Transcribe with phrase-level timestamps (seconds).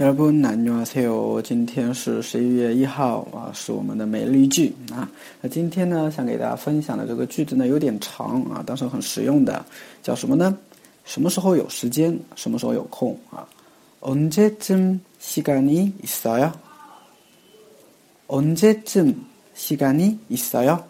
[0.00, 1.40] 여러분 안녕하세요.
[1.42, 5.08] 今天是十一月一号啊，是我们的每日一句啊。
[5.40, 9.64] 那今天呢，想给大家分享的这个句子呢有点长啊，但是很实用的，
[10.02, 10.54] 叫什么呢？
[11.04, 12.18] 什么时候有时间？
[12.34, 13.48] 什么时候有空啊？
[14.00, 16.52] 언제쯤시간이있어 요？
[18.26, 20.84] 언제쯤시간이있어 요？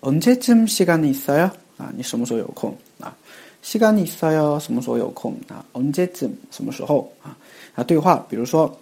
[0.00, 1.50] 언제쯤시간이있어 요？
[1.76, 2.93] 啊，你什么时候有空啊？
[3.64, 4.58] 시간이있어 요？
[4.58, 5.62] 什么时候有空啊？
[5.72, 7.36] 언제쯤什么时候啊？
[7.74, 8.78] 啊，对话，比如说，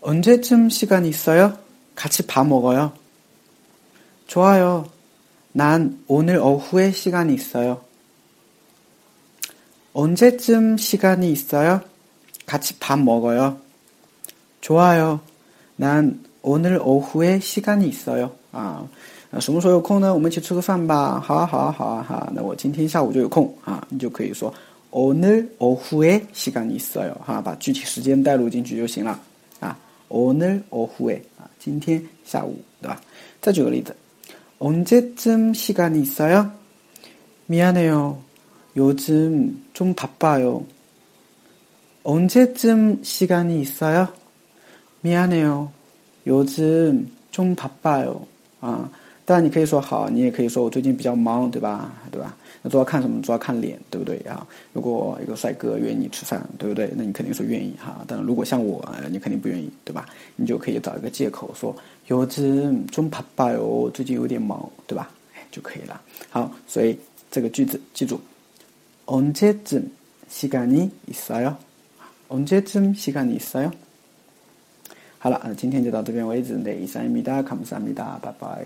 [0.00, 1.56] 언제쯤시간있어 요？
[1.94, 2.92] 같이밥먹어 요？
[4.26, 4.86] 좋아 요，
[5.52, 7.80] 난오늘오후에시간이있어 요。
[9.94, 11.80] 언제쯤시간이있어 요？
[12.44, 13.58] 같이밥먹어 요。
[14.60, 15.20] 좋아 요，
[15.76, 18.36] 난오늘오후에시간이있어 요。
[18.52, 18.86] 啊，
[19.40, 20.14] 什么时候有空呢？
[20.14, 21.20] 我们一起吃个饭吧。
[21.20, 22.32] 好啊，好啊，好啊，哈。
[22.34, 24.52] 那我今天下午就有空啊，你就可以说。
[24.90, 29.20] 오늘오후에시간이있어 요， 哈，把具体时间带入进去就行了
[29.60, 29.76] 啊。
[30.08, 32.98] 오늘오후에啊，今天下午，对吧？
[33.42, 33.94] 再举个例子，
[34.58, 36.50] 언제쯤시간이있어 요？
[37.46, 38.16] 미안해 요，
[38.76, 40.64] 요즘좀바빠 요。
[42.04, 44.08] 언제쯤시간이있어 요？
[45.02, 45.70] 미안해 요，
[46.26, 48.26] 요즘좀바빠 요。
[48.60, 48.90] 啊，
[49.24, 51.92] 当然你可以说好，你也可以说我最近比较忙，对吧？
[52.10, 52.34] 对吧？
[52.62, 53.20] 那主要看什么？
[53.22, 54.46] 主要看脸，对不对啊？
[54.72, 56.90] 如果一个帅哥约你吃饭，对不对？
[56.96, 58.04] 那你肯定说愿意哈。
[58.06, 60.06] 但如果像我，你肯定不愿意，对吧？
[60.36, 61.74] 你就可以找一个借口说
[62.06, 65.10] 有只中怕爸哟，最近有点忙，对吧？
[65.34, 66.00] 哎，就可以了。
[66.30, 66.98] 好，所以
[67.30, 68.20] 这个句子记住，
[69.06, 71.56] 언제쯤시간이있어 요？
[72.28, 73.70] 언제쯤시간이있어 요？
[75.23, 76.57] 好了，那今天就到这边为止。
[76.57, 78.65] 那以，阿弥达，卡萨阿弥达，拜拜。